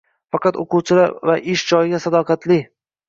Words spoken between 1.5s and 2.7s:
ish joyiga sadoqatli.